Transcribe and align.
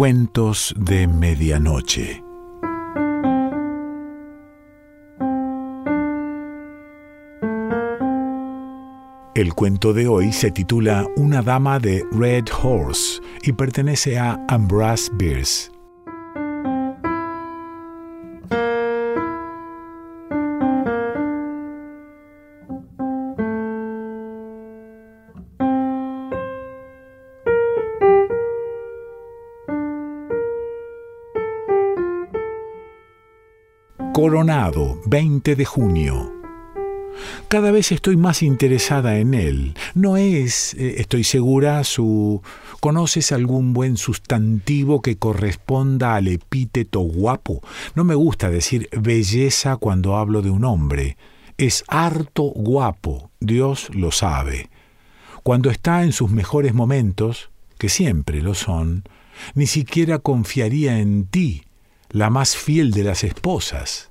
Cuentos 0.00 0.74
de 0.78 1.06
Medianoche. 1.06 2.24
El 9.34 9.52
cuento 9.52 9.92
de 9.92 10.08
hoy 10.08 10.32
se 10.32 10.50
titula 10.52 11.06
Una 11.18 11.42
dama 11.42 11.78
de 11.78 12.02
Red 12.12 12.44
Horse 12.62 13.20
y 13.42 13.52
pertenece 13.52 14.18
a 14.18 14.42
Ambrose 14.48 15.10
Bierce. 15.16 15.70
Coronado, 34.20 35.00
20 35.06 35.56
de 35.56 35.64
junio. 35.64 36.30
Cada 37.48 37.70
vez 37.70 37.90
estoy 37.90 38.18
más 38.18 38.42
interesada 38.42 39.16
en 39.16 39.32
él. 39.32 39.72
No 39.94 40.18
es, 40.18 40.74
eh, 40.74 40.96
estoy 40.98 41.24
segura, 41.24 41.82
su... 41.84 42.42
¿Conoces 42.80 43.32
algún 43.32 43.72
buen 43.72 43.96
sustantivo 43.96 45.00
que 45.00 45.16
corresponda 45.16 46.16
al 46.16 46.28
epíteto 46.28 47.00
guapo? 47.00 47.62
No 47.94 48.04
me 48.04 48.14
gusta 48.14 48.50
decir 48.50 48.90
belleza 48.92 49.78
cuando 49.78 50.18
hablo 50.18 50.42
de 50.42 50.50
un 50.50 50.66
hombre. 50.66 51.16
Es 51.56 51.82
harto 51.88 52.42
guapo, 52.42 53.30
Dios 53.40 53.88
lo 53.94 54.12
sabe. 54.12 54.68
Cuando 55.42 55.70
está 55.70 56.04
en 56.04 56.12
sus 56.12 56.30
mejores 56.30 56.74
momentos, 56.74 57.48
que 57.78 57.88
siempre 57.88 58.42
lo 58.42 58.52
son, 58.52 59.02
ni 59.54 59.66
siquiera 59.66 60.18
confiaría 60.18 60.98
en 60.98 61.24
ti, 61.24 61.62
la 62.10 62.28
más 62.28 62.54
fiel 62.54 62.90
de 62.90 63.04
las 63.04 63.24
esposas. 63.24 64.09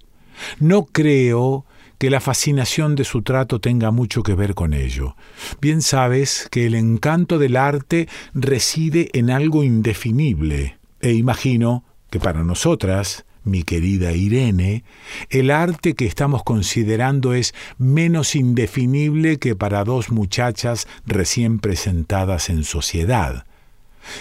No 0.60 0.86
creo 0.86 1.66
que 2.00 2.10
la 2.10 2.22
fascinación 2.22 2.96
de 2.96 3.04
su 3.04 3.22
trato 3.22 3.60
tenga 3.60 3.92
mucho 3.92 4.24
que 4.24 4.34
ver 4.34 4.56
con 4.56 4.74
ello. 4.74 5.16
Bien 5.62 5.82
sabes 5.82 6.48
que 6.50 6.66
el 6.66 6.76
encanto 6.76 7.38
del 7.38 7.58
arte 7.58 8.08
reside 8.34 9.10
en 9.14 9.30
algo 9.30 9.64
indefinible, 9.64 10.78
e 11.02 11.12
imagino 11.12 11.84
que 12.10 12.20
para 12.20 12.44
nosotras, 12.44 13.26
mi 13.44 13.64
querida 13.64 14.14
Irene, 14.14 14.86
el 15.30 15.52
arte 15.52 15.94
que 15.94 16.06
estamos 16.06 16.44
considerando 16.44 17.34
es 17.34 17.54
menos 17.78 18.34
indefinible 18.34 19.38
que 19.38 19.56
para 19.56 19.84
dos 19.84 20.10
muchachas 20.10 20.88
recién 21.06 21.60
presentadas 21.60 22.50
en 22.50 22.64
sociedad. 22.64 23.46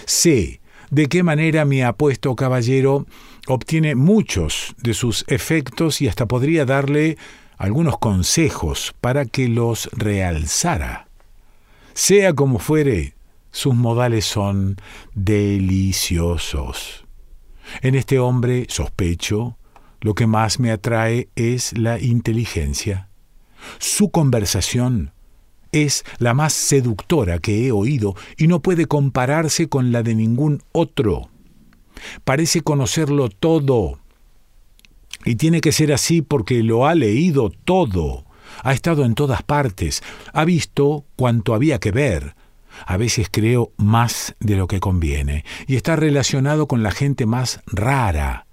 Sé 0.04 0.60
de 0.90 1.06
qué 1.06 1.22
manera 1.22 1.64
mi 1.64 1.82
apuesto 1.82 2.34
caballero 2.34 3.06
obtiene 3.48 3.94
muchos 3.94 4.74
de 4.78 4.94
sus 4.94 5.24
efectos 5.28 6.00
y 6.00 6.08
hasta 6.08 6.26
podría 6.26 6.64
darle 6.64 7.18
algunos 7.56 7.98
consejos 7.98 8.94
para 9.00 9.24
que 9.24 9.48
los 9.48 9.88
realzara. 9.92 11.08
Sea 11.94 12.32
como 12.34 12.58
fuere, 12.58 13.14
sus 13.50 13.74
modales 13.74 14.24
son 14.24 14.76
deliciosos. 15.14 17.04
En 17.82 17.94
este 17.94 18.18
hombre, 18.18 18.66
sospecho, 18.68 19.56
lo 20.00 20.14
que 20.14 20.26
más 20.26 20.60
me 20.60 20.70
atrae 20.70 21.28
es 21.34 21.76
la 21.76 21.98
inteligencia. 21.98 23.08
Su 23.78 24.10
conversación 24.10 25.12
es 25.72 26.04
la 26.18 26.34
más 26.34 26.52
seductora 26.52 27.38
que 27.40 27.66
he 27.66 27.72
oído 27.72 28.14
y 28.36 28.46
no 28.46 28.60
puede 28.60 28.86
compararse 28.86 29.68
con 29.68 29.90
la 29.92 30.02
de 30.02 30.14
ningún 30.14 30.62
otro. 30.72 31.30
Parece 32.24 32.62
conocerlo 32.62 33.28
todo. 33.28 33.98
Y 35.24 35.36
tiene 35.36 35.60
que 35.60 35.72
ser 35.72 35.92
así 35.92 36.22
porque 36.22 36.62
lo 36.62 36.86
ha 36.86 36.94
leído 36.94 37.50
todo. 37.50 38.24
Ha 38.62 38.72
estado 38.72 39.04
en 39.04 39.14
todas 39.14 39.42
partes. 39.42 40.02
Ha 40.32 40.44
visto 40.44 41.04
cuanto 41.16 41.54
había 41.54 41.78
que 41.78 41.90
ver. 41.90 42.34
A 42.86 42.96
veces 42.96 43.28
creo 43.30 43.72
más 43.76 44.36
de 44.40 44.56
lo 44.56 44.66
que 44.68 44.80
conviene. 44.80 45.44
Y 45.66 45.76
está 45.76 45.96
relacionado 45.96 46.68
con 46.68 46.82
la 46.82 46.90
gente 46.90 47.26
más 47.26 47.60
rara. 47.66 48.46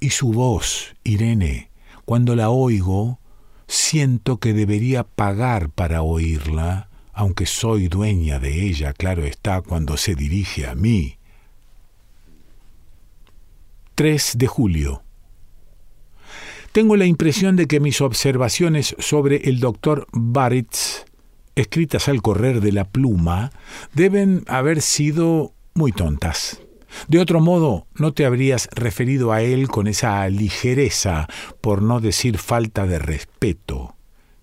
Y 0.00 0.10
su 0.10 0.32
voz, 0.32 0.94
Irene, 1.04 1.70
cuando 2.04 2.34
la 2.34 2.50
oigo, 2.50 3.20
siento 3.68 4.38
que 4.38 4.52
debería 4.52 5.04
pagar 5.04 5.70
para 5.70 6.02
oírla, 6.02 6.88
aunque 7.12 7.46
soy 7.46 7.88
dueña 7.88 8.38
de 8.38 8.66
ella, 8.66 8.92
claro 8.92 9.24
está, 9.24 9.60
cuando 9.60 9.96
se 9.96 10.14
dirige 10.14 10.66
a 10.66 10.74
mí. 10.74 11.18
3 13.94 14.32
de 14.38 14.46
julio. 14.46 15.02
Tengo 16.72 16.96
la 16.96 17.04
impresión 17.04 17.56
de 17.56 17.66
que 17.66 17.80
mis 17.80 18.00
observaciones 18.00 18.96
sobre 18.98 19.48
el 19.48 19.60
doctor 19.60 20.06
Baritz, 20.12 21.04
escritas 21.54 22.08
al 22.08 22.22
correr 22.22 22.62
de 22.62 22.72
la 22.72 22.84
pluma, 22.84 23.52
deben 23.92 24.44
haber 24.48 24.80
sido 24.80 25.52
muy 25.74 25.92
tontas. 25.92 26.60
De 27.08 27.18
otro 27.18 27.40
modo, 27.40 27.86
no 27.94 28.12
te 28.12 28.24
habrías 28.24 28.68
referido 28.72 29.32
a 29.32 29.42
él 29.42 29.68
con 29.68 29.86
esa 29.86 30.26
ligereza, 30.28 31.28
por 31.60 31.82
no 31.82 32.00
decir 32.00 32.38
falta 32.38 32.86
de 32.86 32.98
respeto. 32.98 33.94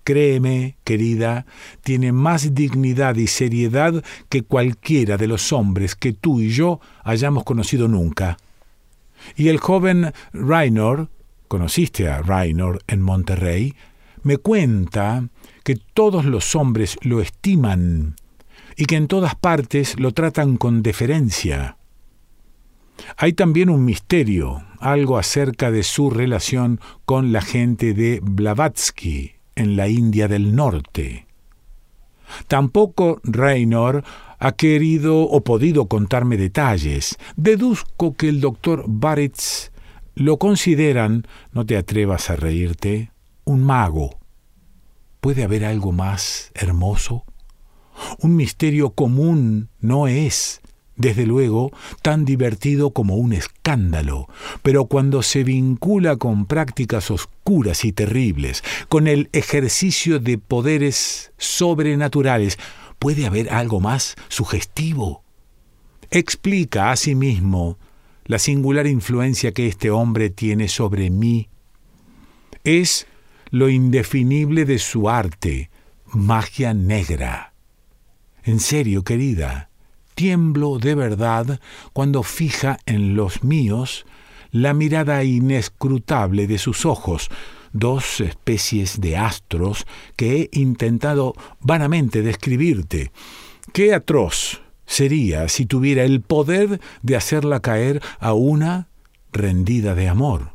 Créeme, 0.03 0.77
querida, 0.83 1.45
tiene 1.83 2.11
más 2.11 2.53
dignidad 2.53 3.15
y 3.15 3.27
seriedad 3.27 4.03
que 4.29 4.43
cualquiera 4.43 5.17
de 5.17 5.27
los 5.27 5.51
hombres 5.53 5.95
que 5.95 6.13
tú 6.13 6.41
y 6.41 6.49
yo 6.49 6.79
hayamos 7.03 7.43
conocido 7.43 7.87
nunca. 7.87 8.37
Y 9.35 9.49
el 9.49 9.59
joven 9.59 10.13
Raynor, 10.33 11.09
conociste 11.47 12.09
a 12.09 12.21
Raynor 12.21 12.81
en 12.87 13.01
Monterrey, 13.01 13.75
me 14.23 14.37
cuenta 14.37 15.29
que 15.63 15.75
todos 15.93 16.25
los 16.25 16.55
hombres 16.55 16.97
lo 17.01 17.21
estiman 17.21 18.15
y 18.75 18.85
que 18.85 18.95
en 18.95 19.07
todas 19.07 19.35
partes 19.35 19.99
lo 19.99 20.13
tratan 20.13 20.57
con 20.57 20.83
deferencia. 20.83 21.77
Hay 23.17 23.33
también 23.33 23.69
un 23.69 23.85
misterio, 23.85 24.63
algo 24.79 25.17
acerca 25.17 25.71
de 25.71 25.83
su 25.83 26.09
relación 26.09 26.79
con 27.05 27.31
la 27.31 27.41
gente 27.41 27.93
de 27.93 28.19
Blavatsky 28.21 29.33
en 29.55 29.75
la 29.75 29.87
India 29.87 30.27
del 30.27 30.55
Norte. 30.55 31.27
Tampoco 32.47 33.19
Raynor 33.23 34.03
ha 34.39 34.53
querido 34.53 35.21
o 35.21 35.41
podido 35.41 35.87
contarme 35.87 36.37
detalles. 36.37 37.17
Deduzco 37.35 38.15
que 38.15 38.29
el 38.29 38.41
doctor 38.41 38.85
Baritz 38.87 39.71
lo 40.15 40.37
consideran, 40.37 41.27
no 41.53 41.65
te 41.65 41.77
atrevas 41.77 42.29
a 42.29 42.35
reírte, 42.35 43.11
un 43.45 43.63
mago. 43.63 44.19
¿Puede 45.21 45.43
haber 45.43 45.65
algo 45.65 45.91
más 45.91 46.51
hermoso? 46.55 47.25
Un 48.19 48.35
misterio 48.35 48.91
común 48.91 49.69
no 49.81 50.07
es, 50.07 50.61
desde 50.95 51.25
luego, 51.25 51.71
tan 52.01 52.23
divertido 52.25 52.91
como 52.91 53.15
un 53.15 53.33
escándalo, 53.33 54.27
pero 54.63 54.85
cuando 54.85 55.21
se 55.23 55.43
vincula 55.43 56.15
con 56.15 56.45
prácticas 56.45 57.11
oscuras 57.11 57.83
y 57.85 57.91
terribles, 57.91 58.63
con 58.87 59.07
el 59.07 59.29
ejercicio 59.33 60.19
de 60.19 60.37
poderes 60.37 61.31
sobrenaturales, 61.37 62.57
¿Puede 62.99 63.25
haber 63.25 63.49
algo 63.49 63.79
más 63.79 64.15
sugestivo? 64.27 65.23
Explica 66.11 66.91
asimismo 66.91 67.77
la 68.25 68.39
singular 68.39 68.87
influencia 68.87 69.53
que 69.53 69.67
este 69.67 69.89
hombre 69.89 70.29
tiene 70.29 70.67
sobre 70.67 71.09
mí. 71.09 71.49
Es 72.63 73.07
lo 73.51 73.69
indefinible 73.69 74.65
de 74.65 74.79
su 74.79 75.09
arte, 75.09 75.69
magia 76.13 76.73
negra. 76.73 77.53
En 78.43 78.59
serio, 78.59 79.03
querida, 79.03 79.69
tiemblo 80.13 80.77
de 80.77 80.95
verdad 80.95 81.59
cuando 81.93 82.23
fija 82.23 82.79
en 82.85 83.15
los 83.15 83.43
míos 83.43 84.05
la 84.51 84.73
mirada 84.73 85.23
inescrutable 85.23 86.47
de 86.47 86.57
sus 86.57 86.85
ojos, 86.85 87.29
dos 87.73 88.21
especies 88.21 89.01
de 89.01 89.17
astros 89.17 89.85
que 90.15 90.41
he 90.41 90.59
intentado 90.59 91.33
vanamente 91.59 92.21
describirte. 92.21 93.11
Qué 93.73 93.93
atroz 93.93 94.61
sería 94.85 95.47
si 95.49 95.65
tuviera 95.65 96.03
el 96.03 96.21
poder 96.21 96.81
de 97.03 97.15
hacerla 97.15 97.59
caer 97.59 98.01
a 98.19 98.33
una 98.33 98.87
rendida 99.31 99.95
de 99.95 100.07
amor. 100.07 100.53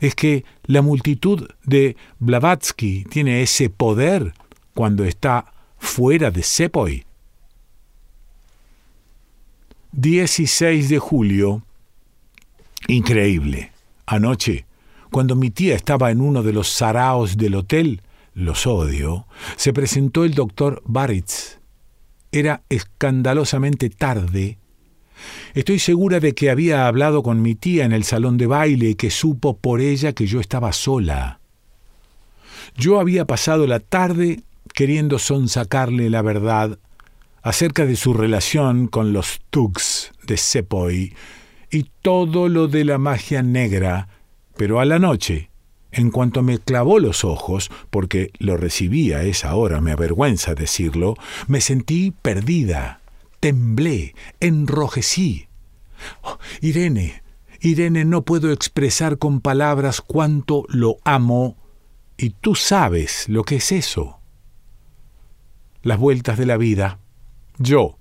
Es 0.00 0.14
que 0.14 0.44
la 0.64 0.80
multitud 0.80 1.48
de 1.64 1.96
Blavatsky 2.18 3.04
tiene 3.04 3.42
ese 3.42 3.68
poder 3.68 4.32
cuando 4.74 5.04
está 5.04 5.52
fuera 5.78 6.30
de 6.30 6.42
Sepoy. 6.42 7.04
16 9.92 10.88
de 10.88 10.98
julio. 10.98 11.62
Increíble. 12.88 13.72
Anoche 14.06 14.64
cuando 15.12 15.36
mi 15.36 15.50
tía 15.50 15.76
estaba 15.76 16.10
en 16.10 16.20
uno 16.20 16.42
de 16.42 16.52
los 16.52 16.68
saraos 16.68 17.36
del 17.36 17.54
hotel, 17.54 18.02
los 18.34 18.66
odio, 18.66 19.26
se 19.56 19.72
presentó 19.72 20.24
el 20.24 20.34
doctor 20.34 20.82
Baritz. 20.84 21.60
Era 22.32 22.62
escandalosamente 22.68 23.90
tarde 23.90 24.58
Estoy 25.54 25.78
segura 25.78 26.20
de 26.20 26.34
que 26.34 26.50
había 26.50 26.86
hablado 26.86 27.22
con 27.22 27.42
mi 27.42 27.54
tía 27.54 27.84
en 27.84 27.92
el 27.92 28.04
salón 28.04 28.38
de 28.38 28.46
baile 28.46 28.90
y 28.90 28.94
que 28.94 29.10
supo 29.10 29.56
por 29.56 29.80
ella 29.80 30.12
que 30.12 30.26
yo 30.26 30.40
estaba 30.40 30.72
sola. 30.72 31.40
Yo 32.76 33.00
había 33.00 33.26
pasado 33.26 33.66
la 33.66 33.80
tarde 33.80 34.42
queriendo 34.74 35.18
sonsacarle 35.18 36.08
la 36.08 36.22
verdad 36.22 36.78
acerca 37.42 37.84
de 37.84 37.96
su 37.96 38.14
relación 38.14 38.86
con 38.86 39.12
los 39.12 39.40
Tugs 39.50 40.12
de 40.26 40.36
Sepoy 40.36 41.14
y 41.70 41.86
todo 42.00 42.48
lo 42.48 42.68
de 42.68 42.84
la 42.84 42.98
magia 42.98 43.42
negra, 43.42 44.08
pero 44.56 44.80
a 44.80 44.84
la 44.84 44.98
noche, 44.98 45.50
en 45.92 46.10
cuanto 46.10 46.42
me 46.42 46.58
clavó 46.58 46.98
los 46.98 47.24
ojos, 47.24 47.70
porque 47.90 48.30
lo 48.38 48.56
recibí 48.56 49.12
a 49.12 49.22
esa 49.22 49.54
hora, 49.54 49.80
me 49.80 49.92
avergüenza 49.92 50.54
decirlo, 50.54 51.16
me 51.46 51.60
sentí 51.60 52.12
perdida, 52.22 53.00
temblé, 53.40 54.14
enrojecí. 54.40 55.48
Oh, 56.22 56.38
Irene, 56.60 57.22
Irene, 57.60 58.04
no 58.04 58.22
puedo 58.22 58.50
expresar 58.52 59.18
con 59.18 59.40
palabras 59.40 60.00
cuánto 60.00 60.64
lo 60.68 60.96
amo, 61.04 61.56
y 62.16 62.30
tú 62.30 62.54
sabes 62.54 63.28
lo 63.28 63.44
que 63.44 63.56
es 63.56 63.72
eso. 63.72 64.18
Las 65.82 65.98
vueltas 65.98 66.38
de 66.38 66.46
la 66.46 66.56
vida. 66.56 66.98
Yo, 67.58 67.98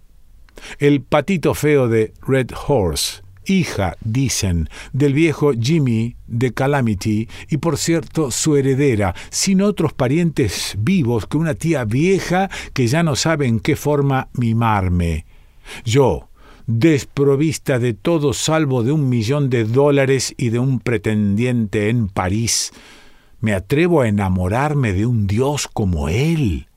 el 0.80 1.02
patito 1.02 1.54
feo 1.54 1.88
de 1.88 2.14
Red 2.22 2.52
Horse, 2.68 3.22
hija, 3.46 3.96
dicen, 4.02 4.70
del 4.94 5.14
viejo 5.14 5.52
Jimmy 5.54 6.16
de 6.28 6.54
Calamity 6.54 7.28
y 7.50 7.58
por 7.58 7.78
cierto 7.78 8.32
su 8.32 8.56
heredera, 8.56 9.16
sin 9.30 9.62
otros 9.62 9.94
parientes 9.94 10.76
vivos 10.78 11.28
que 11.28 11.38
una 11.38 11.56
tía 11.56 11.86
vieja 11.86 12.50
que 12.74 12.88
ya 12.88 13.04
no 13.04 13.16
sabe 13.16 13.48
en 13.48 13.60
qué 13.60 13.76
forma 13.76 14.30
mimarme. 14.34 15.26
Yo, 15.86 16.30
desprovista 16.68 17.80
de 17.80 17.94
todo 17.94 18.34
salvo 18.34 18.84
de 18.84 18.92
un 18.92 19.10
millón 19.10 19.50
de 19.50 19.66
dólares 19.66 20.34
y 20.38 20.50
de 20.50 20.60
un 20.60 20.80
pretendiente 20.80 21.90
en 21.90 22.08
París, 22.08 22.72
me 23.40 23.54
atrevo 23.54 24.02
a 24.02 24.08
enamorarme 24.08 24.94
de 24.94 25.06
un 25.06 25.28
dios 25.28 25.68
como 25.68 26.10
él. 26.10 26.68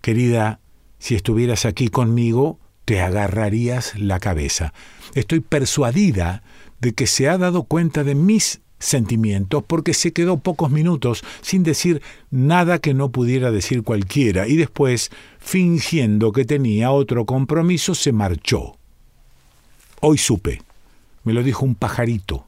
Querida, 0.00 0.60
si 0.98 1.14
estuvieras 1.14 1.66
aquí 1.66 1.88
conmigo, 1.88 2.58
te 2.86 3.02
agarrarías 3.02 3.98
la 3.98 4.20
cabeza. 4.20 4.72
Estoy 5.14 5.40
persuadida 5.40 6.42
de 6.80 6.94
que 6.94 7.06
se 7.06 7.28
ha 7.28 7.36
dado 7.36 7.64
cuenta 7.64 8.04
de 8.04 8.14
mis 8.14 8.60
sentimientos 8.78 9.64
porque 9.66 9.92
se 9.92 10.12
quedó 10.12 10.38
pocos 10.38 10.70
minutos 10.70 11.24
sin 11.40 11.62
decir 11.62 12.00
nada 12.30 12.78
que 12.78 12.94
no 12.94 13.10
pudiera 13.10 13.50
decir 13.50 13.82
cualquiera 13.82 14.46
y 14.46 14.56
después, 14.56 15.10
fingiendo 15.38 16.32
que 16.32 16.44
tenía 16.44 16.92
otro 16.92 17.26
compromiso, 17.26 17.94
se 17.94 18.12
marchó. 18.12 18.76
Hoy 20.00 20.16
supe, 20.16 20.62
me 21.24 21.32
lo 21.32 21.42
dijo 21.42 21.64
un 21.64 21.74
pajarito, 21.74 22.46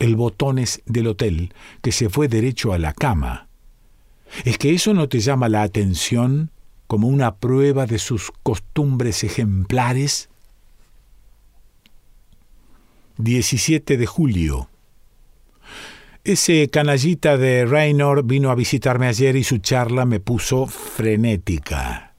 el 0.00 0.16
botones 0.16 0.82
del 0.86 1.06
hotel, 1.06 1.54
que 1.80 1.92
se 1.92 2.08
fue 2.08 2.26
derecho 2.26 2.72
a 2.72 2.78
la 2.78 2.92
cama. 2.92 3.46
¿Es 4.44 4.58
que 4.58 4.74
eso 4.74 4.94
no 4.94 5.08
te 5.08 5.20
llama 5.20 5.48
la 5.48 5.62
atención? 5.62 6.50
Como 6.86 7.08
una 7.08 7.36
prueba 7.36 7.86
de 7.86 7.98
sus 7.98 8.32
costumbres 8.42 9.24
ejemplares? 9.24 10.28
17 13.18 13.96
de 13.96 14.06
julio. 14.06 14.68
Ese 16.24 16.68
canallita 16.68 17.36
de 17.36 17.64
Raynor 17.64 18.24
vino 18.24 18.50
a 18.50 18.56
visitarme 18.56 19.06
ayer 19.06 19.36
y 19.36 19.44
su 19.44 19.58
charla 19.58 20.04
me 20.04 20.20
puso 20.20 20.66
frenética. 20.66 22.14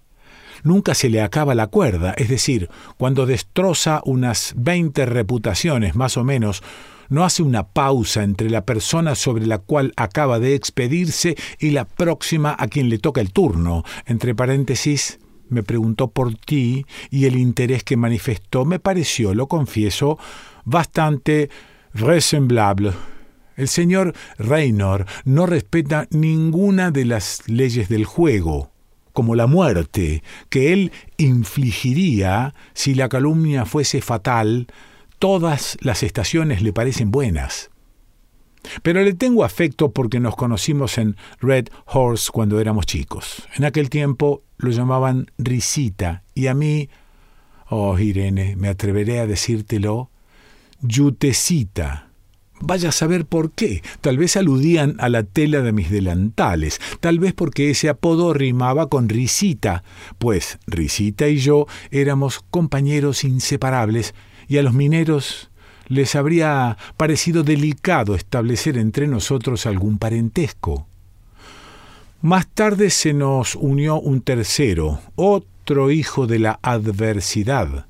Nunca 0.64 0.96
se 0.96 1.10
le 1.10 1.22
acaba 1.22 1.56
la 1.56 1.68
cuerda, 1.68 2.14
es 2.18 2.30
decir, 2.30 2.70
cuando 2.98 3.26
destroza 3.26 4.02
unas 4.06 4.54
veinte 4.56 5.06
reputaciones 5.06 5.96
más 5.96 6.18
o 6.18 6.24
menos, 6.24 6.64
no 7.10 7.24
hace 7.24 7.44
una 7.44 7.68
pausa 7.68 8.24
entre 8.24 8.50
la 8.50 8.66
persona 8.66 9.16
sobre 9.16 9.46
la 9.46 9.60
cual 9.60 9.94
acaba 9.96 10.40
de 10.40 10.56
expedirse 10.56 11.36
y 11.60 11.72
la 11.72 11.86
próxima 11.86 12.56
a 12.58 12.68
quien 12.68 12.90
le 12.90 12.98
toca 12.98 13.22
el 13.22 13.32
turno. 13.32 13.84
Entre 14.06 14.36
paréntesis, 14.36 15.20
me 15.50 15.64
preguntó 15.64 16.10
por 16.10 16.36
ti 16.36 16.86
y 17.10 17.26
el 17.26 17.38
interés 17.38 17.84
que 17.84 17.98
manifestó 17.98 18.66
me 18.66 18.80
pareció, 18.80 19.34
lo 19.34 19.48
confieso, 19.48 20.18
bastante 20.66 21.50
vraisemblable. 21.94 22.92
El 23.56 23.68
señor 23.68 24.14
Reynor 24.38 25.06
no 25.26 25.46
respeta 25.46 26.08
ninguna 26.12 26.92
de 26.92 27.06
las 27.06 27.48
leyes 27.48 27.90
del 27.90 28.06
juego, 28.06 28.72
como 29.14 29.34
la 29.34 29.48
muerte, 29.48 30.22
que 30.50 30.74
él 30.74 30.92
infligiría 31.18 32.54
si 32.74 32.94
la 32.94 33.10
calumnia 33.10 33.66
fuese 33.66 34.02
fatal 34.02 34.68
Todas 35.20 35.78
las 35.82 36.04
estaciones 36.04 36.62
le 36.62 36.74
parecen 36.74 37.10
buenas. 37.10 37.72
Pero 38.84 39.02
le 39.02 39.14
tengo 39.14 39.44
afecto 39.44 39.92
porque 39.92 40.20
nos 40.20 40.36
conocimos 40.36 40.98
en 40.98 41.16
Red 41.40 41.70
Horse 41.86 42.30
cuando 42.32 42.60
éramos 42.60 42.86
chicos. 42.86 43.44
En 43.56 43.66
aquel 43.66 43.90
tiempo 43.90 44.44
lo 44.58 44.72
llamaban 44.72 45.32
Risita 45.38 46.24
y 46.36 46.48
a 46.48 46.54
mí, 46.54 46.90
oh 47.70 47.98
Irene, 47.98 48.56
me 48.58 48.68
atreveré 48.68 49.20
a 49.20 49.28
decírtelo, 49.28 50.12
Yutecita. 50.82 52.08
Vaya 52.60 52.90
a 52.90 52.92
saber 52.92 53.26
por 53.26 53.52
qué. 53.52 53.84
Tal 54.02 54.18
vez 54.18 54.36
aludían 54.36 54.96
a 55.00 55.10
la 55.10 55.24
tela 55.24 55.62
de 55.62 55.72
mis 55.72 55.92
delantales, 55.92 56.80
tal 57.00 57.20
vez 57.20 57.34
porque 57.34 57.70
ese 57.70 57.88
apodo 57.88 58.34
rimaba 58.34 58.90
con 58.90 59.10
Risita, 59.10 59.84
pues 60.18 60.58
Risita 60.66 61.28
y 61.28 61.38
yo 61.38 61.68
éramos 61.92 62.44
compañeros 62.50 63.24
inseparables 63.24 64.16
y 64.48 64.58
a 64.58 64.64
los 64.64 64.74
mineros 64.74 65.50
les 65.88 66.16
habría 66.16 66.78
parecido 66.98 67.44
delicado 67.44 68.16
establecer 68.16 68.78
entre 68.78 69.08
nosotros 69.08 69.66
algún 69.66 69.98
parentesco. 69.98 70.88
Más 72.22 72.48
tarde 72.48 72.90
se 72.90 73.14
nos 73.14 73.56
unió 73.56 74.00
un 74.00 74.22
tercero, 74.22 75.00
otro 75.16 75.92
hijo 75.92 76.28
de 76.28 76.40
la 76.40 76.60
adversidad. 76.62 77.86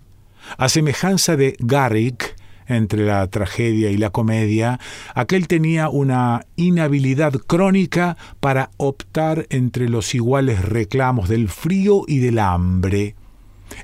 A 0.57 0.69
semejanza 0.69 1.35
de 1.35 1.55
Garrick, 1.59 2.35
entre 2.67 3.05
la 3.05 3.25
tragedia 3.27 3.89
y 3.89 3.97
la 3.97 4.09
comedia, 4.09 4.79
aquel 5.15 5.47
tenía 5.47 5.89
una 5.89 6.45
inhabilidad 6.57 7.33
crónica 7.33 8.17
para 8.39 8.71
optar 8.77 9.47
entre 9.49 9.87
los 9.89 10.13
iguales 10.13 10.63
reclamos 10.63 11.29
del 11.29 11.47
frío 11.47 12.03
y 12.07 12.19
del 12.19 12.39
hambre. 12.39 13.15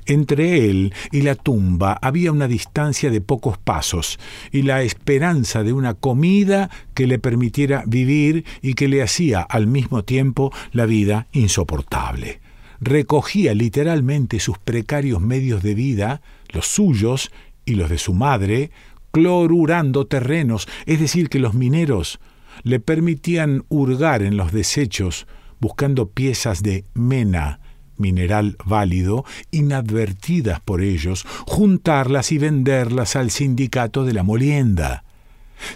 Entre 0.06 0.68
él 0.68 0.92
y 1.12 1.22
la 1.22 1.34
tumba 1.34 1.98
había 2.00 2.32
una 2.32 2.48
distancia 2.48 3.10
de 3.10 3.20
pocos 3.20 3.58
pasos 3.58 4.18
y 4.52 4.62
la 4.62 4.82
esperanza 4.82 5.62
de 5.62 5.72
una 5.72 5.94
comida 5.94 6.70
que 6.94 7.06
le 7.06 7.18
permitiera 7.18 7.84
vivir 7.86 8.44
y 8.62 8.74
que 8.74 8.88
le 8.88 9.02
hacía 9.02 9.40
al 9.40 9.66
mismo 9.66 10.04
tiempo 10.04 10.52
la 10.72 10.86
vida 10.86 11.26
insoportable. 11.32 12.40
Recogía 12.80 13.54
literalmente 13.54 14.40
sus 14.40 14.58
precarios 14.58 15.20
medios 15.20 15.62
de 15.62 15.74
vida, 15.74 16.20
los 16.48 16.66
suyos 16.66 17.30
y 17.64 17.76
los 17.76 17.88
de 17.88 17.98
su 17.98 18.12
madre, 18.12 18.70
clorurando 19.10 20.06
terrenos, 20.06 20.68
es 20.86 21.00
decir, 21.00 21.28
que 21.28 21.38
los 21.38 21.54
mineros 21.54 22.20
le 22.62 22.80
permitían 22.80 23.64
hurgar 23.68 24.22
en 24.22 24.36
los 24.36 24.52
desechos 24.52 25.26
buscando 25.60 26.10
piezas 26.10 26.62
de 26.62 26.84
mena, 26.94 27.60
mineral 27.96 28.56
válido, 28.64 29.24
inadvertidas 29.50 30.60
por 30.60 30.82
ellos, 30.82 31.24
juntarlas 31.46 32.32
y 32.32 32.38
venderlas 32.38 33.16
al 33.16 33.30
sindicato 33.30 34.04
de 34.04 34.12
la 34.12 34.22
molienda. 34.22 35.04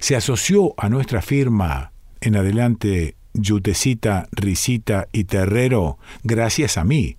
Se 0.01 0.17
asoció 0.17 0.75
a 0.77 0.89
nuestra 0.89 1.23
firma, 1.23 1.93
en 2.21 2.37
adelante 2.37 3.17
Yutecita, 3.35 4.29
Risita 4.33 5.09
y 5.13 5.25
Terrero, 5.25 5.99
gracias 6.23 6.77
a 6.77 6.85
mí, 6.85 7.17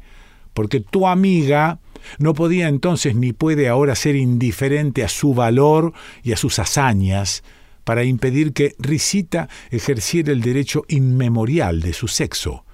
porque 0.53 0.79
tu 0.79 1.07
amiga 1.07 1.79
no 2.17 2.33
podía 2.33 2.67
entonces 2.67 3.15
ni 3.15 3.33
puede 3.33 3.67
ahora 3.67 3.95
ser 3.95 4.15
indiferente 4.15 5.03
a 5.03 5.09
su 5.09 5.33
valor 5.33 5.93
y 6.23 6.33
a 6.33 6.37
sus 6.37 6.59
hazañas, 6.59 7.43
para 7.83 8.03
impedir 8.03 8.53
que 8.53 8.75
Risita 8.77 9.49
ejerciera 9.71 10.31
el 10.31 10.41
derecho 10.41 10.83
inmemorial 10.87 11.81
de 11.81 11.93
su 11.93 12.07
sexo, 12.07 12.65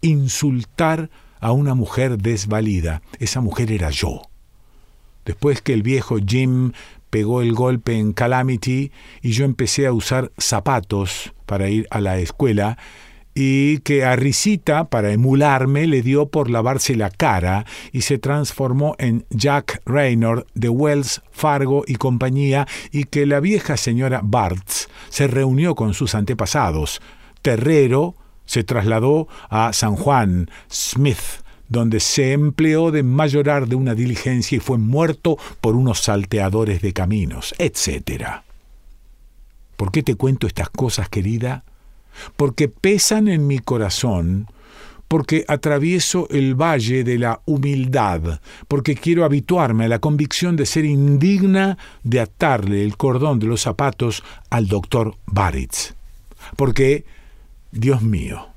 insultar 0.00 1.10
a 1.44 1.52
una 1.52 1.74
mujer 1.74 2.16
desvalida. 2.16 3.02
Esa 3.18 3.42
mujer 3.42 3.70
era 3.70 3.90
yo. 3.90 4.22
Después 5.26 5.60
que 5.60 5.74
el 5.74 5.82
viejo 5.82 6.16
Jim 6.26 6.72
pegó 7.10 7.42
el 7.42 7.52
golpe 7.52 7.98
en 7.98 8.14
Calamity 8.14 8.90
y 9.20 9.32
yo 9.32 9.44
empecé 9.44 9.86
a 9.86 9.92
usar 9.92 10.32
zapatos 10.38 11.34
para 11.44 11.68
ir 11.68 11.86
a 11.90 12.00
la 12.00 12.16
escuela, 12.16 12.78
y 13.34 13.78
que 13.80 14.04
a 14.04 14.16
Risita, 14.16 14.84
para 14.84 15.12
emularme, 15.12 15.86
le 15.86 16.00
dio 16.00 16.28
por 16.28 16.48
lavarse 16.48 16.94
la 16.94 17.10
cara 17.10 17.66
y 17.92 18.02
se 18.02 18.16
transformó 18.16 18.94
en 18.98 19.26
Jack 19.28 19.82
Raynor 19.84 20.46
de 20.54 20.70
Wells, 20.70 21.20
Fargo 21.30 21.84
y 21.86 21.96
compañía, 21.96 22.66
y 22.90 23.04
que 23.04 23.26
la 23.26 23.40
vieja 23.40 23.76
señora 23.76 24.20
Bartz 24.24 24.88
se 25.10 25.26
reunió 25.26 25.74
con 25.74 25.92
sus 25.92 26.14
antepasados, 26.14 27.02
Terrero, 27.42 28.14
se 28.46 28.64
trasladó 28.64 29.28
a 29.50 29.72
San 29.72 29.96
Juan, 29.96 30.50
Smith 30.70 31.44
donde 31.68 32.00
se 32.00 32.32
empleó 32.32 32.90
de 32.90 33.02
mayorar 33.02 33.66
de 33.66 33.74
una 33.74 33.94
diligencia 33.94 34.56
y 34.56 34.60
fue 34.60 34.78
muerto 34.78 35.38
por 35.60 35.76
unos 35.76 36.00
salteadores 36.00 36.82
de 36.82 36.92
caminos, 36.92 37.54
etc. 37.58 38.42
¿Por 39.76 39.90
qué 39.90 40.02
te 40.02 40.14
cuento 40.14 40.46
estas 40.46 40.70
cosas, 40.70 41.08
querida? 41.08 41.64
Porque 42.36 42.68
pesan 42.68 43.28
en 43.28 43.46
mi 43.46 43.58
corazón, 43.58 44.46
porque 45.08 45.44
atravieso 45.48 46.28
el 46.30 46.54
valle 46.54 47.02
de 47.02 47.18
la 47.18 47.40
humildad, 47.44 48.40
porque 48.68 48.94
quiero 48.94 49.24
habituarme 49.24 49.86
a 49.86 49.88
la 49.88 49.98
convicción 49.98 50.56
de 50.56 50.66
ser 50.66 50.84
indigna 50.84 51.76
de 52.02 52.20
atarle 52.20 52.84
el 52.84 52.96
cordón 52.96 53.38
de 53.38 53.46
los 53.46 53.62
zapatos 53.62 54.22
al 54.50 54.68
doctor 54.68 55.16
Baritz. 55.26 55.94
Porque, 56.56 57.04
Dios 57.76 58.02
mío, 58.02 58.50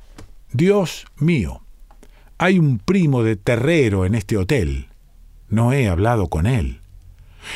Dios 0.54 1.08
mío, 1.18 1.64
hay 2.38 2.60
un 2.60 2.78
primo 2.78 3.24
de 3.24 3.36
terrero 3.36 4.06
en 4.06 4.14
este 4.14 4.38
hotel. 4.38 4.90
No 5.50 5.74
he 5.74 5.90
hablado 5.90 6.28
con 6.28 6.46
él. 6.46 6.82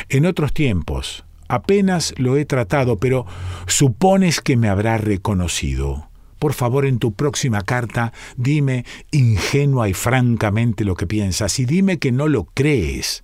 En 0.09 0.25
otros 0.25 0.53
tiempos, 0.53 1.23
apenas 1.47 2.15
lo 2.17 2.35
he 2.35 2.45
tratado, 2.45 2.97
pero 2.97 3.27
supones 3.67 4.41
que 4.41 4.57
me 4.57 4.69
habrá 4.69 4.97
reconocido. 4.97 6.09
Por 6.39 6.53
favor, 6.53 6.87
en 6.87 6.97
tu 6.97 7.13
próxima 7.13 7.61
carta, 7.61 8.11
dime 8.37 8.83
ingenua 9.11 9.87
y 9.87 9.93
francamente 9.93 10.83
lo 10.83 10.95
que 10.95 11.05
piensas 11.05 11.59
y 11.59 11.65
dime 11.65 11.99
que 11.99 12.11
no 12.11 12.27
lo 12.27 12.45
crees. 12.45 13.23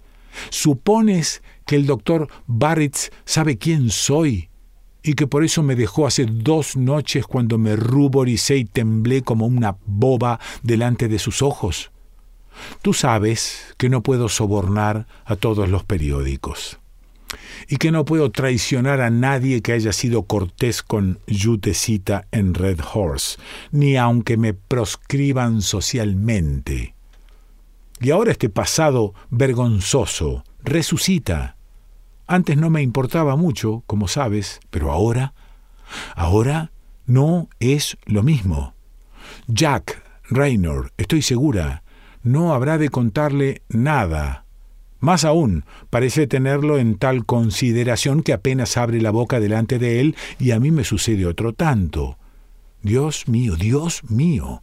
¿Supones 0.51 1.41
que 1.65 1.75
el 1.75 1.87
doctor 1.87 2.27
Barritz 2.45 3.09
sabe 3.25 3.57
quién 3.57 3.89
soy 3.89 4.49
y 5.07 5.13
que 5.13 5.27
por 5.27 5.43
eso 5.43 5.63
me 5.63 5.75
dejó 5.75 6.05
hace 6.05 6.25
dos 6.25 6.75
noches 6.75 7.25
cuando 7.25 7.57
me 7.57 7.75
ruboricé 7.75 8.57
y 8.57 8.65
temblé 8.65 9.21
como 9.21 9.45
una 9.45 9.77
boba 9.85 10.39
delante 10.63 11.07
de 11.07 11.19
sus 11.19 11.41
ojos. 11.41 11.91
Tú 12.81 12.93
sabes 12.93 13.73
que 13.77 13.89
no 13.89 14.03
puedo 14.03 14.29
sobornar 14.29 15.07
a 15.25 15.35
todos 15.35 15.69
los 15.69 15.83
periódicos 15.83 16.79
y 17.67 17.77
que 17.77 17.91
no 17.91 18.05
puedo 18.05 18.31
traicionar 18.31 19.01
a 19.01 19.09
nadie 19.09 19.61
que 19.61 19.73
haya 19.73 19.91
sido 19.91 20.23
cortés 20.23 20.81
con 20.81 21.19
Yutecita 21.27 22.27
en 22.31 22.53
Red 22.53 22.79
Horse, 22.93 23.37
ni 23.71 23.97
aunque 23.97 24.37
me 24.37 24.53
proscriban 24.53 25.61
socialmente. 25.61 26.95
Y 27.99 28.11
ahora 28.11 28.31
este 28.31 28.49
pasado 28.49 29.13
vergonzoso 29.29 30.43
resucita 30.63 31.56
antes 32.27 32.57
no 32.57 32.69
me 32.69 32.81
importaba 32.81 33.35
mucho, 33.35 33.83
como 33.87 34.07
sabes, 34.07 34.59
pero 34.69 34.91
ahora, 34.91 35.33
ahora 36.15 36.71
no 37.05 37.49
es 37.59 37.97
lo 38.05 38.21
mismo. 38.21 38.75
Jack 39.47 40.03
Raynor, 40.29 40.91
estoy 40.97 41.21
segura, 41.21 41.83
no 42.23 42.53
habrá 42.53 42.77
de 42.77 42.89
contarle 42.89 43.61
nada. 43.69 44.45
Más 44.99 45.23
aún, 45.23 45.63
parece 45.89 46.27
tenerlo 46.27 46.77
en 46.79 46.97
tal 46.97 47.25
consideración 47.25 48.23
que 48.23 48.33
apenas 48.33 48.77
abre 48.77 48.99
la 48.99 49.11
boca 49.11 49.39
delante 49.39 49.79
de 49.79 50.01
él 50.01 50.15
y 50.39 50.51
a 50.51 50.59
mí 50.59 50.71
me 50.71 50.83
sucede 50.83 51.25
otro 51.25 51.53
tanto. 51.53 52.17
Dios 52.81 53.27
mío, 53.27 53.55
Dios 53.55 54.03
mío. 54.09 54.61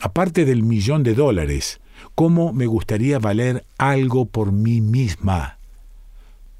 Aparte 0.00 0.44
del 0.44 0.62
millón 0.62 1.02
de 1.02 1.14
dólares, 1.14 1.80
¿cómo 2.14 2.52
me 2.52 2.66
gustaría 2.66 3.18
valer 3.18 3.64
algo 3.76 4.26
por 4.26 4.52
mí 4.52 4.80
misma? 4.80 5.55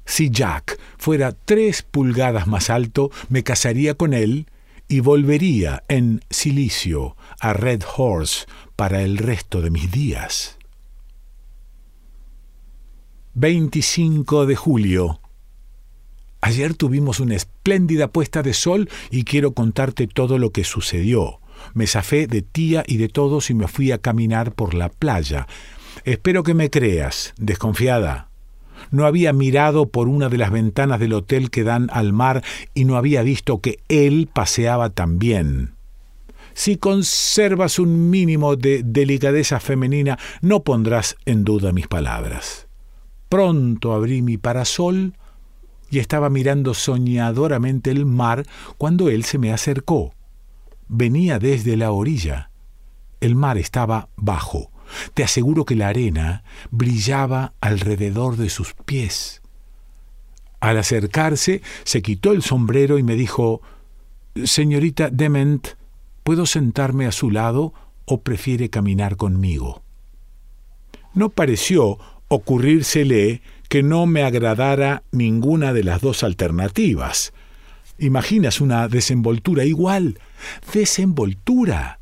Si 0.07 0.29
Jack 0.31 0.79
fuera 0.97 1.33
tres 1.33 1.83
pulgadas 1.83 2.47
más 2.47 2.69
alto, 2.69 3.11
me 3.27 3.43
casaría 3.43 3.93
con 3.93 4.13
él 4.13 4.47
y 4.87 5.01
volvería 5.01 5.83
en 5.89 6.21
silicio 6.29 7.17
a 7.41 7.51
Red 7.51 7.83
Horse 7.97 8.45
para 8.77 9.01
el 9.01 9.17
resto 9.17 9.61
de 9.61 9.69
mis 9.69 9.91
días. 9.91 10.57
25 13.33 14.45
de 14.45 14.55
julio. 14.55 15.19
Ayer 16.39 16.73
tuvimos 16.73 17.19
una 17.19 17.35
espléndida 17.35 18.07
puesta 18.07 18.41
de 18.43 18.53
sol 18.53 18.89
y 19.11 19.25
quiero 19.25 19.51
contarte 19.51 20.07
todo 20.07 20.37
lo 20.37 20.51
que 20.51 20.63
sucedió. 20.63 21.41
Me 21.73 21.85
zafé 21.85 22.27
de 22.27 22.41
tía 22.41 22.85
y 22.87 22.95
de 22.95 23.09
todos 23.09 23.49
y 23.49 23.53
me 23.53 23.67
fui 23.67 23.91
a 23.91 23.97
caminar 23.97 24.53
por 24.53 24.73
la 24.73 24.87
playa. 24.87 25.47
Espero 26.05 26.43
que 26.43 26.53
me 26.53 26.69
creas, 26.69 27.33
desconfiada 27.37 28.27
no 28.91 29.05
había 29.05 29.33
mirado 29.33 29.87
por 29.89 30.07
una 30.07 30.29
de 30.29 30.37
las 30.37 30.51
ventanas 30.51 30.99
del 30.99 31.13
hotel 31.13 31.49
que 31.49 31.63
dan 31.63 31.89
al 31.91 32.13
mar 32.13 32.43
y 32.73 32.85
no 32.85 32.97
había 32.97 33.21
visto 33.21 33.61
que 33.61 33.79
él 33.89 34.29
paseaba 34.31 34.89
también. 34.89 35.73
Si 36.53 36.77
conservas 36.77 37.77
un 37.77 38.09
mínimo 38.09 38.55
de 38.55 38.81
delicadeza 38.83 39.59
femenina, 39.59 40.17
no 40.41 40.63
pondrás 40.63 41.15
en 41.25 41.43
duda 41.43 41.71
mis 41.71 41.87
palabras. 41.87 42.67
Pronto 43.29 43.93
abrí 43.93 44.21
mi 44.21 44.37
parasol 44.37 45.13
y 45.91 45.99
estaba 45.99 46.29
mirando 46.29 46.73
soñadoramente 46.73 47.91
el 47.91 48.05
mar 48.05 48.45
cuando 48.77 49.09
él 49.09 49.23
se 49.23 49.37
me 49.37 49.53
acercó. 49.53 50.13
Venía 50.87 51.37
desde 51.37 51.77
la 51.77 51.91
orilla. 51.91 52.49
El 53.19 53.35
mar 53.35 53.57
estaba 53.57 54.09
bajo 54.15 54.71
te 55.13 55.23
aseguro 55.23 55.65
que 55.65 55.75
la 55.75 55.89
arena 55.89 56.43
brillaba 56.71 57.53
alrededor 57.61 58.37
de 58.37 58.49
sus 58.49 58.73
pies. 58.73 59.41
Al 60.59 60.77
acercarse, 60.77 61.61
se 61.83 62.01
quitó 62.01 62.31
el 62.31 62.41
sombrero 62.41 62.97
y 62.97 63.03
me 63.03 63.15
dijo 63.15 63.61
Señorita 64.43 65.09
Dement, 65.09 65.67
¿puedo 66.23 66.45
sentarme 66.45 67.05
a 67.05 67.11
su 67.11 67.31
lado 67.31 67.73
o 68.05 68.21
prefiere 68.21 68.69
caminar 68.69 69.17
conmigo? 69.17 69.83
No 71.13 71.29
pareció 71.29 71.97
ocurrírsele 72.27 73.41
que 73.69 73.83
no 73.83 74.05
me 74.05 74.23
agradara 74.23 75.03
ninguna 75.11 75.73
de 75.73 75.83
las 75.83 76.01
dos 76.01 76.23
alternativas. 76.23 77.33
¿Imaginas 77.99 78.61
una 78.61 78.87
desenvoltura 78.87 79.65
igual? 79.65 80.19
Desenvoltura. 80.73 81.99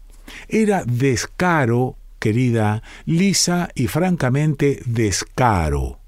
Era 0.50 0.84
descaro 0.84 1.98
querida, 2.26 2.82
lisa 3.06 3.70
y 3.76 3.86
francamente 3.86 4.82
descaro. 4.88 6.00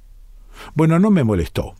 Bueno, 0.74 0.97
no 0.97 1.12
me 1.12 1.24
molestó, 1.24 1.75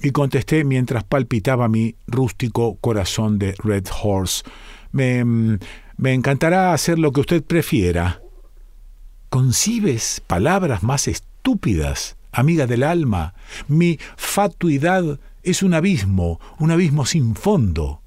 y 0.00 0.12
contesté 0.12 0.64
mientras 0.64 1.04
palpitaba 1.04 1.68
mi 1.68 1.94
rústico 2.06 2.76
corazón 2.76 3.38
de 3.38 3.54
Red 3.62 3.88
Horse. 4.02 4.44
Me, 4.92 5.22
me 5.98 6.14
encantará 6.14 6.72
hacer 6.72 6.98
lo 6.98 7.12
que 7.12 7.20
usted 7.20 7.44
prefiera. 7.44 8.22
¿Concibes 9.28 10.22
palabras 10.26 10.82
más 10.82 11.06
estúpidas, 11.06 12.16
amiga 12.32 12.66
del 12.66 12.84
alma? 12.84 13.34
Mi 13.68 13.98
fatuidad 14.16 15.20
es 15.42 15.62
un 15.62 15.74
abismo, 15.74 16.40
un 16.58 16.70
abismo 16.70 17.04
sin 17.04 17.34
fondo. 17.34 18.00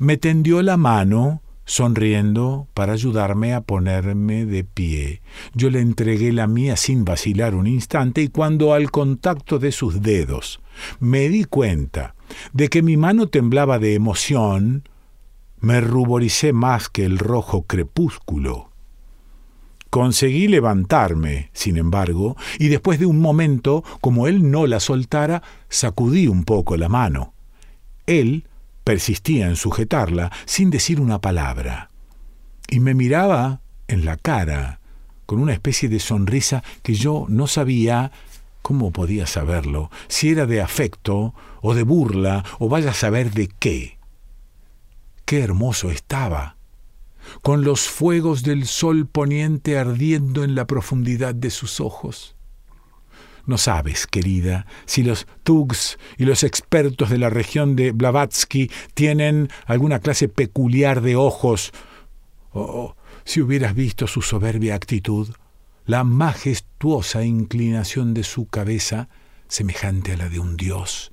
Me 0.00 0.16
tendió 0.16 0.62
la 0.62 0.76
mano 0.76 1.42
sonriendo 1.66 2.68
para 2.72 2.94
ayudarme 2.94 3.52
a 3.52 3.60
ponerme 3.60 4.46
de 4.46 4.64
pie. 4.64 5.20
Yo 5.52 5.68
le 5.68 5.80
entregué 5.80 6.32
la 6.32 6.46
mía 6.46 6.76
sin 6.76 7.04
vacilar 7.04 7.54
un 7.54 7.66
instante 7.66 8.22
y 8.22 8.28
cuando 8.28 8.72
al 8.72 8.90
contacto 8.90 9.58
de 9.58 9.72
sus 9.72 10.00
dedos 10.00 10.60
me 11.00 11.28
di 11.28 11.44
cuenta 11.44 12.14
de 12.52 12.68
que 12.68 12.82
mi 12.82 12.96
mano 12.96 13.28
temblaba 13.28 13.78
de 13.78 13.94
emoción, 13.94 14.88
me 15.58 15.80
ruboricé 15.80 16.52
más 16.52 16.88
que 16.88 17.04
el 17.04 17.18
rojo 17.18 17.62
crepúsculo. 17.62 18.70
Conseguí 19.90 20.46
levantarme, 20.46 21.50
sin 21.52 21.78
embargo, 21.78 22.36
y 22.58 22.68
después 22.68 22.98
de 22.98 23.06
un 23.06 23.18
momento, 23.18 23.82
como 24.00 24.28
él 24.28 24.50
no 24.50 24.66
la 24.66 24.78
soltara, 24.78 25.42
sacudí 25.68 26.28
un 26.28 26.44
poco 26.44 26.76
la 26.76 26.88
mano. 26.88 27.34
Él 28.06 28.46
persistía 28.86 29.48
en 29.48 29.56
sujetarla 29.56 30.30
sin 30.44 30.70
decir 30.70 31.00
una 31.00 31.20
palabra. 31.20 31.90
Y 32.70 32.78
me 32.78 32.94
miraba 32.94 33.60
en 33.88 34.04
la 34.04 34.16
cara 34.16 34.78
con 35.26 35.40
una 35.40 35.52
especie 35.52 35.88
de 35.88 35.98
sonrisa 35.98 36.62
que 36.84 36.94
yo 36.94 37.26
no 37.28 37.48
sabía 37.48 38.12
cómo 38.62 38.92
podía 38.92 39.26
saberlo, 39.26 39.90
si 40.06 40.30
era 40.30 40.46
de 40.46 40.62
afecto 40.62 41.34
o 41.62 41.74
de 41.74 41.82
burla 41.82 42.44
o 42.60 42.68
vaya 42.68 42.90
a 42.90 42.94
saber 42.94 43.32
de 43.32 43.48
qué. 43.48 43.98
Qué 45.24 45.40
hermoso 45.40 45.90
estaba, 45.90 46.56
con 47.42 47.64
los 47.64 47.88
fuegos 47.88 48.44
del 48.44 48.66
sol 48.66 49.08
poniente 49.08 49.78
ardiendo 49.78 50.44
en 50.44 50.54
la 50.54 50.68
profundidad 50.68 51.34
de 51.34 51.50
sus 51.50 51.80
ojos. 51.80 52.35
No 53.46 53.58
sabes, 53.58 54.08
querida, 54.08 54.66
si 54.86 55.04
los 55.04 55.26
Tugs 55.44 55.98
y 56.18 56.24
los 56.24 56.42
expertos 56.42 57.10
de 57.10 57.18
la 57.18 57.30
región 57.30 57.76
de 57.76 57.92
Blavatsky 57.92 58.70
tienen 58.94 59.48
alguna 59.66 60.00
clase 60.00 60.28
peculiar 60.28 61.00
de 61.00 61.14
ojos. 61.14 61.72
Oh, 62.52 62.96
si 63.24 63.40
hubieras 63.40 63.74
visto 63.74 64.08
su 64.08 64.20
soberbia 64.20 64.74
actitud, 64.74 65.28
la 65.84 66.02
majestuosa 66.02 67.24
inclinación 67.24 68.14
de 68.14 68.24
su 68.24 68.46
cabeza, 68.46 69.08
semejante 69.46 70.12
a 70.12 70.16
la 70.16 70.28
de 70.28 70.40
un 70.40 70.56
dios, 70.56 71.12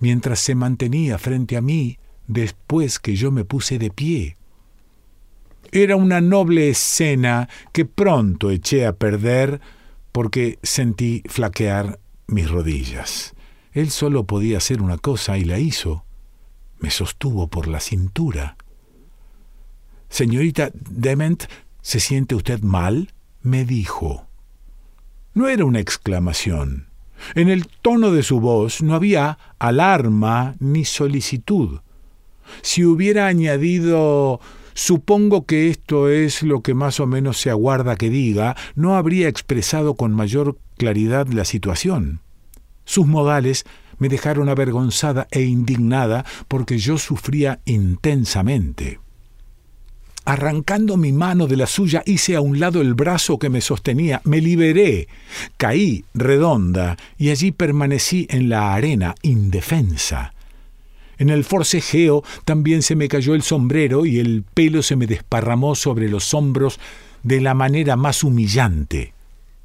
mientras 0.00 0.40
se 0.40 0.54
mantenía 0.54 1.16
frente 1.16 1.56
a 1.56 1.62
mí 1.62 1.98
después 2.26 2.98
que 2.98 3.16
yo 3.16 3.30
me 3.30 3.46
puse 3.46 3.78
de 3.78 3.90
pie. 3.90 4.36
Era 5.72 5.96
una 5.96 6.20
noble 6.20 6.68
escena 6.68 7.48
que 7.72 7.86
pronto 7.86 8.50
eché 8.50 8.86
a 8.86 8.92
perder 8.92 9.60
porque 10.12 10.58
sentí 10.62 11.22
flaquear 11.26 12.00
mis 12.26 12.50
rodillas. 12.50 13.34
Él 13.72 13.90
solo 13.90 14.24
podía 14.24 14.58
hacer 14.58 14.82
una 14.82 14.98
cosa 14.98 15.38
y 15.38 15.44
la 15.44 15.58
hizo. 15.58 16.04
Me 16.78 16.90
sostuvo 16.90 17.48
por 17.48 17.68
la 17.68 17.80
cintura. 17.80 18.56
Señorita 20.08 20.70
Dement, 20.74 21.44
¿se 21.82 22.00
siente 22.00 22.34
usted 22.34 22.62
mal? 22.62 23.12
me 23.42 23.64
dijo. 23.64 24.26
No 25.34 25.48
era 25.48 25.64
una 25.64 25.80
exclamación. 25.80 26.88
En 27.34 27.48
el 27.48 27.68
tono 27.68 28.10
de 28.10 28.22
su 28.22 28.40
voz 28.40 28.82
no 28.82 28.94
había 28.94 29.38
alarma 29.58 30.56
ni 30.58 30.84
solicitud. 30.84 31.80
Si 32.62 32.84
hubiera 32.84 33.26
añadido 33.26 34.40
Supongo 34.82 35.44
que 35.44 35.68
esto 35.68 36.08
es 36.08 36.42
lo 36.42 36.62
que 36.62 36.72
más 36.72 37.00
o 37.00 37.06
menos 37.06 37.38
se 37.38 37.50
aguarda 37.50 37.96
que 37.96 38.08
diga, 38.08 38.56
no 38.74 38.96
habría 38.96 39.28
expresado 39.28 39.92
con 39.92 40.12
mayor 40.12 40.56
claridad 40.78 41.26
la 41.28 41.44
situación. 41.44 42.20
Sus 42.86 43.06
modales 43.06 43.66
me 43.98 44.08
dejaron 44.08 44.48
avergonzada 44.48 45.28
e 45.32 45.42
indignada 45.42 46.24
porque 46.48 46.78
yo 46.78 46.96
sufría 46.96 47.60
intensamente. 47.66 49.00
Arrancando 50.24 50.96
mi 50.96 51.12
mano 51.12 51.46
de 51.46 51.58
la 51.58 51.66
suya, 51.66 52.02
hice 52.06 52.34
a 52.34 52.40
un 52.40 52.58
lado 52.58 52.80
el 52.80 52.94
brazo 52.94 53.38
que 53.38 53.50
me 53.50 53.60
sostenía, 53.60 54.22
me 54.24 54.40
liberé, 54.40 55.08
caí 55.58 56.06
redonda 56.14 56.96
y 57.18 57.28
allí 57.28 57.52
permanecí 57.52 58.26
en 58.30 58.48
la 58.48 58.72
arena, 58.72 59.14
indefensa. 59.20 60.32
En 61.20 61.28
el 61.28 61.44
forcejeo 61.44 62.24
también 62.46 62.80
se 62.80 62.96
me 62.96 63.06
cayó 63.06 63.34
el 63.34 63.42
sombrero 63.42 64.06
y 64.06 64.18
el 64.20 64.42
pelo 64.42 64.82
se 64.82 64.96
me 64.96 65.06
desparramó 65.06 65.74
sobre 65.74 66.08
los 66.08 66.32
hombros 66.32 66.80
de 67.22 67.42
la 67.42 67.52
manera 67.52 67.94
más 67.94 68.24
humillante. 68.24 69.12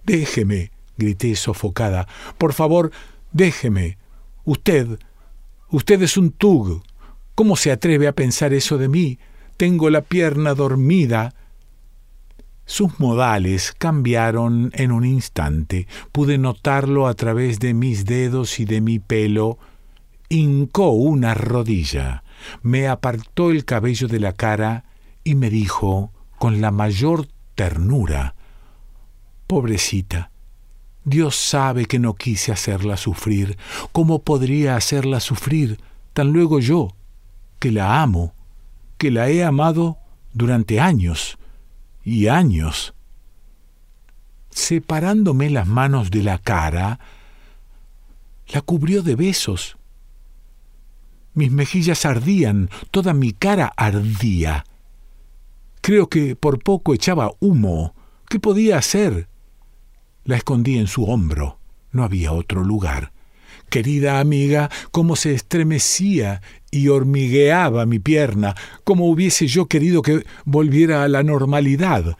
Déjeme, 0.03 0.71
grité 0.97 1.33
sofocada. 1.37 2.09
Por 2.37 2.51
favor, 2.51 2.91
déjeme. 3.31 3.97
Usted, 4.43 4.99
usted 5.69 6.01
es 6.01 6.17
un 6.17 6.31
tug. 6.31 6.83
¿Cómo 7.35 7.55
se 7.55 7.71
atreve 7.71 8.09
a 8.09 8.13
pensar 8.13 8.53
eso 8.53 8.77
de 8.77 8.89
mí? 8.89 9.17
Tengo 9.55 9.89
la 9.89 10.01
pierna 10.01 10.55
dormida. 10.55 11.35
Sus 12.65 12.99
modales 12.99 13.73
cambiaron 13.77 14.71
en 14.73 14.91
un 14.91 15.05
instante. 15.05 15.87
Pude 16.11 16.37
notarlo 16.37 17.07
a 17.07 17.13
través 17.13 17.59
de 17.59 17.73
mis 17.73 18.03
dedos 18.03 18.59
y 18.59 18.65
de 18.65 18.81
mi 18.81 18.99
pelo 18.99 19.57
hincó 20.35 20.89
una 20.91 21.33
rodilla, 21.33 22.23
me 22.61 22.87
apartó 22.87 23.51
el 23.51 23.65
cabello 23.65 24.07
de 24.07 24.19
la 24.19 24.33
cara 24.33 24.85
y 25.23 25.35
me 25.35 25.49
dijo 25.49 26.11
con 26.37 26.61
la 26.61 26.71
mayor 26.71 27.27
ternura, 27.55 28.35
Pobrecita, 29.47 30.31
Dios 31.03 31.35
sabe 31.35 31.85
que 31.85 31.99
no 31.99 32.15
quise 32.15 32.51
hacerla 32.51 32.97
sufrir. 32.97 33.57
¿Cómo 33.91 34.23
podría 34.23 34.75
hacerla 34.75 35.19
sufrir 35.19 35.79
tan 36.13 36.33
luego 36.33 36.59
yo, 36.59 36.95
que 37.59 37.71
la 37.71 38.01
amo, 38.01 38.33
que 38.97 39.11
la 39.11 39.29
he 39.29 39.43
amado 39.43 39.99
durante 40.33 40.79
años 40.79 41.37
y 42.03 42.27
años? 42.27 42.95
Separándome 44.49 45.51
las 45.51 45.67
manos 45.67 46.09
de 46.09 46.23
la 46.23 46.39
cara, 46.39 46.99
la 48.47 48.61
cubrió 48.61 49.03
de 49.03 49.15
besos 49.15 49.77
mis 51.35 51.51
mejillas 51.51 52.05
ardían, 52.05 52.69
toda 52.91 53.13
mi 53.13 53.33
cara 53.33 53.71
ardía. 53.75 54.65
Creo 55.81 56.09
que 56.09 56.35
por 56.35 56.63
poco 56.63 56.93
echaba 56.93 57.31
humo. 57.39 57.93
¿Qué 58.27 58.39
podía 58.39 58.79
hacer? 58.79 59.27
La 60.23 60.37
escondí 60.37 60.79
en 60.79 60.87
su 60.87 61.03
hombro. 61.03 61.59
No 61.91 62.03
había 62.03 62.31
otro 62.31 62.63
lugar. 62.63 63.11
Querida 63.69 64.19
amiga, 64.19 64.69
cómo 64.91 65.15
se 65.15 65.33
estremecía 65.33 66.41
y 66.71 66.87
hormigueaba 66.87 67.85
mi 67.85 67.99
pierna, 67.99 68.55
como 68.83 69.09
hubiese 69.09 69.47
yo 69.47 69.67
querido 69.67 70.01
que 70.01 70.25
volviera 70.45 71.03
a 71.03 71.07
la 71.07 71.23
normalidad. 71.23 72.17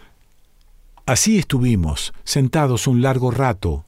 Así 1.05 1.37
estuvimos, 1.37 2.13
sentados 2.23 2.87
un 2.87 3.01
largo 3.01 3.31
rato. 3.31 3.85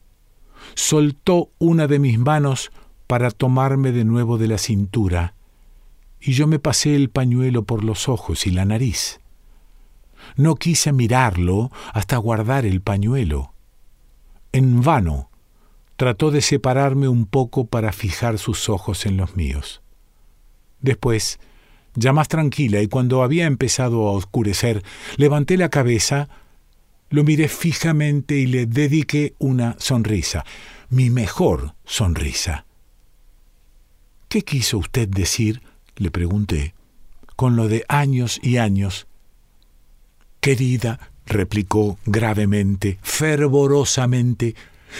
Soltó 0.76 1.52
una 1.58 1.88
de 1.88 2.00
mis 2.00 2.20
manos 2.20 2.72
para 3.08 3.32
tomarme 3.32 3.91
de 3.91 4.04
nuevo 4.04 4.38
de 4.38 4.48
la 4.48 4.58
cintura, 4.58 5.34
y 6.20 6.34
yo 6.34 6.46
me 6.48 6.60
pasé 6.60 6.96
el 6.96 7.10
pañuelo 7.10 7.63
por 7.63 7.84
los 7.84 8.10
ojos 8.10 8.46
y 8.48 8.52
la 8.52 8.65
nariz. 8.65 9.20
No 10.36 10.56
quise 10.56 10.91
mirarlo 10.91 11.72
hasta 11.93 12.17
guardar 12.17 12.65
el 12.65 12.82
pañuelo. 12.82 13.54
En 14.52 14.82
vano 14.82 15.30
trató 15.96 16.32
de 16.32 16.41
separarme 16.41 17.08
un 17.08 17.26
poco 17.26 17.65
para 17.65 17.91
fijar 17.91 18.38
sus 18.38 18.70
ojos 18.70 19.06
en 19.06 19.17
los 19.17 19.36
míos. 19.36 19.82
Después, 20.80 21.39
ya 21.96 22.13
más 22.13 22.28
tranquila 22.28 22.82
y 22.82 22.88
cuando 22.88 23.24
había 23.24 23.46
empezado 23.46 24.08
a 24.08 24.12
oscurecer, 24.12 24.84
levanté 25.15 25.58
la 25.58 25.70
cabeza, 25.70 26.30
lo 27.10 27.24
miré 27.24 27.48
fijamente 27.48 28.36
y 28.36 28.46
le 28.46 28.65
dediqué 28.65 29.34
una 29.39 29.76
sonrisa, 29.80 30.46
mi 30.89 31.10
mejor 31.10 31.74
sonrisa. 31.86 32.67
¿Qué 34.28 34.42
quiso 34.42 34.78
usted 34.78 35.08
decir? 35.08 35.62
le 35.96 36.12
pregunté, 36.12 36.74
con 37.36 37.56
lo 37.56 37.68
de 37.68 37.86
años 37.88 38.40
y 38.44 38.58
años. 38.58 39.08
Querida, 40.42 41.12
replicó 41.26 41.98
gravemente, 42.06 43.00
fervorosamente, 43.02 44.56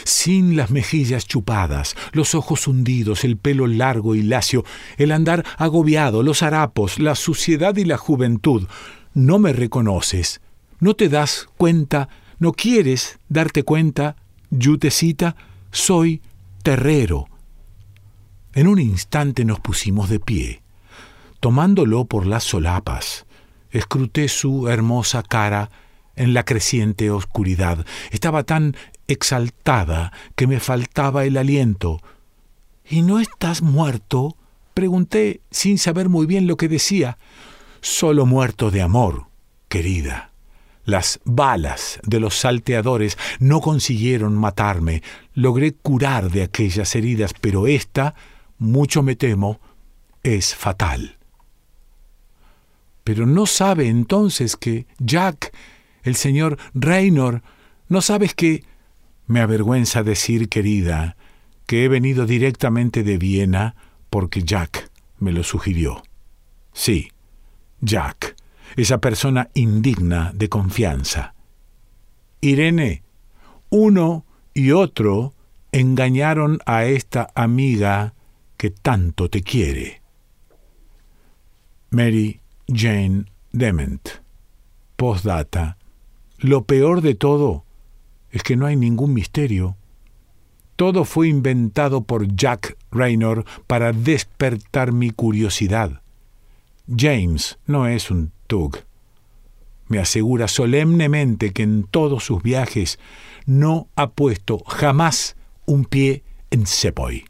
sin 0.06 0.56
las 0.56 0.72
mejillas 0.72 1.28
chupadas, 1.28 1.96
los 2.14 2.36
ojos 2.36 2.68
hundidos, 2.68 3.24
el 3.26 3.38
pelo 3.38 3.68
largo 3.68 4.16
y 4.16 4.24
lacio, 4.24 4.64
el 4.98 5.12
andar 5.12 5.46
agobiado, 5.58 6.24
los 6.24 6.42
harapos, 6.42 7.00
la 7.00 7.16
suciedad 7.16 7.76
y 7.76 7.86
la 7.86 7.98
juventud. 7.98 8.68
No 9.14 9.40
me 9.40 9.54
reconoces, 9.54 10.42
no 10.80 10.96
te 10.96 11.10
das 11.10 11.48
cuenta, 11.58 12.10
no 12.40 12.54
quieres 12.54 13.20
darte 13.30 13.64
cuenta, 13.64 14.16
yutecita, 14.52 15.36
soy 15.72 16.22
terrero, 16.64 17.28
en 18.54 18.68
un 18.68 18.80
instante 18.80 19.46
nos 19.46 19.60
pusimos 19.60 20.10
de 20.10 20.20
pie. 20.20 20.62
Tomándolo 21.40 22.06
por 22.06 22.26
las 22.26 22.44
solapas, 22.44 23.26
escruté 23.72 24.28
su 24.28 24.68
hermosa 24.68 25.24
cara 25.24 25.70
en 26.16 26.34
la 26.34 26.44
creciente 26.44 27.12
oscuridad. 27.12 27.86
Estaba 28.12 28.44
tan 28.44 28.76
exaltada 29.08 30.12
que 30.36 30.48
me 30.48 30.60
faltaba 30.60 31.26
el 31.26 31.38
aliento. 31.38 32.02
¿Y 32.90 33.02
no 33.02 33.20
estás 33.20 33.62
muerto? 33.62 34.36
pregunté 34.74 35.42
sin 35.50 35.78
saber 35.78 36.10
muy 36.10 36.26
bien 36.26 36.46
lo 36.46 36.58
que 36.58 36.68
decía. 36.68 37.18
Solo 37.82 38.26
muerto 38.26 38.70
de 38.70 38.82
amor, 38.82 39.28
querida. 39.70 40.32
Las 40.84 41.20
balas 41.26 42.00
de 42.04 42.20
los 42.20 42.38
salteadores 42.38 43.18
no 43.40 43.60
consiguieron 43.60 44.36
matarme. 44.38 45.04
Logré 45.34 45.74
curar 45.74 46.32
de 46.32 46.44
aquellas 46.44 46.96
heridas, 46.96 47.34
pero 47.40 47.68
esta 47.68 48.16
mucho 48.58 49.04
me 49.04 49.16
temo, 49.16 49.60
es 50.24 50.56
fatal. 50.56 51.18
Pero 53.04 53.26
no 53.26 53.46
sabe 53.46 53.88
entonces 53.88 54.56
que 54.58 54.86
Jack, 55.00 55.54
el 56.04 56.16
señor 56.16 56.58
Raynor, 56.74 57.42
no 57.90 58.02
sabes 58.02 58.34
que... 58.34 58.64
Me 59.30 59.42
avergüenza 59.42 60.04
decir, 60.04 60.48
querida, 60.48 61.18
que 61.66 61.84
he 61.84 61.90
venido 61.90 62.26
directamente 62.26 63.04
de 63.04 63.18
Viena 63.18 63.76
porque 64.10 64.44
Jack 64.44 64.90
me 65.20 65.34
lo 65.34 65.44
sugirió. 65.44 66.02
Sí, 66.72 67.12
Jack, 67.82 68.36
esa 68.78 69.00
persona 69.00 69.50
indigna 69.54 70.32
de 70.34 70.48
confianza. 70.48 71.36
Irene, 72.40 73.04
uno 73.70 74.26
y 74.54 74.72
otro 74.72 75.34
engañaron 75.72 76.60
a 76.66 76.86
esta 76.86 77.30
amiga 77.36 78.14
que 78.58 78.72
tanto 78.72 79.30
te 79.30 79.42
quiere. 79.42 80.02
Mary 81.90 82.42
Jane 82.68 83.26
Dement. 83.52 84.10
Postdata. 84.96 85.78
Lo 86.40 86.66
peor 86.66 87.02
de 87.02 87.16
todo 87.16 87.64
es 88.32 88.44
que 88.44 88.56
no 88.56 88.66
hay 88.66 88.76
ningún 88.76 89.14
misterio. 89.14 89.78
Todo 90.76 91.06
fue 91.06 91.28
inventado 91.28 92.04
por 92.04 92.28
Jack 92.36 92.78
Raynor 92.92 93.46
para 93.68 93.94
despertar 93.94 94.92
mi 94.92 95.12
curiosidad. 95.12 96.02
James 96.96 97.58
no 97.66 97.88
es 97.88 98.12
un 98.12 98.32
tug. 98.48 98.78
Me 99.88 100.00
asegura 100.00 100.48
solemnemente 100.48 101.54
que 101.54 101.64
en 101.64 101.84
todos 101.84 102.26
sus 102.26 102.44
viajes 102.44 103.00
no 103.46 103.88
ha 103.96 104.10
puesto 104.12 104.60
jamás 104.68 105.38
un 105.66 105.86
pie 105.86 106.24
en 106.52 106.66
Sepoy. 106.66 107.26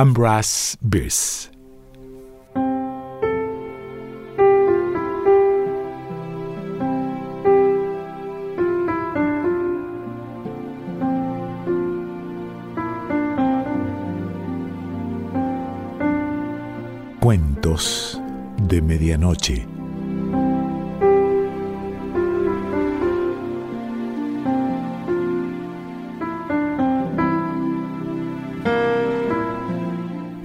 Ambras 0.00 0.78
Bierce. 0.80 1.50
Cuentos 17.20 18.18
de 18.56 18.80
Medianoche. 18.80 19.79